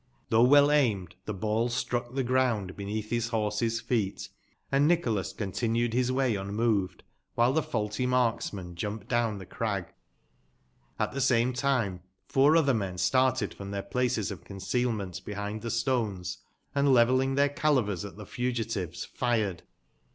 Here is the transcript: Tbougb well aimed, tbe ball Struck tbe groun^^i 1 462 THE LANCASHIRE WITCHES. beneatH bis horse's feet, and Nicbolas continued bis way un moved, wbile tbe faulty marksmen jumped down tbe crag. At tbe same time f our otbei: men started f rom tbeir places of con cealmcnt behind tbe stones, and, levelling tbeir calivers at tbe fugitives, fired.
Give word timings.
Tbougb 0.31 0.49
well 0.49 0.71
aimed, 0.71 1.13
tbe 1.27 1.39
ball 1.39 1.69
Struck 1.69 2.05
tbe 2.07 2.25
groun^^i 2.27 2.73
1 2.73 2.73
462 2.73 2.73
THE 2.73 2.73
LANCASHIRE 2.73 2.73
WITCHES. 2.73 3.05
beneatH 3.05 3.09
bis 3.11 3.27
horse's 3.27 3.81
feet, 3.81 4.29
and 4.71 4.87
Nicbolas 4.87 5.33
continued 5.33 5.91
bis 5.91 6.09
way 6.09 6.35
un 6.35 6.55
moved, 6.55 7.03
wbile 7.37 7.53
tbe 7.55 7.65
faulty 7.65 8.07
marksmen 8.07 8.73
jumped 8.75 9.07
down 9.07 9.39
tbe 9.39 9.49
crag. 9.49 9.93
At 10.97 11.11
tbe 11.11 11.21
same 11.21 11.53
time 11.53 12.01
f 12.27 12.35
our 12.35 12.53
otbei: 12.53 12.75
men 12.75 12.97
started 12.97 13.53
f 13.53 13.59
rom 13.59 13.71
tbeir 13.73 13.91
places 13.91 14.31
of 14.31 14.43
con 14.43 14.57
cealmcnt 14.57 15.23
behind 15.23 15.61
tbe 15.61 15.69
stones, 15.71 16.39
and, 16.73 16.91
levelling 16.91 17.35
tbeir 17.35 17.55
calivers 17.55 18.03
at 18.03 18.15
tbe 18.17 18.25
fugitives, 18.27 19.05
fired. 19.05 19.61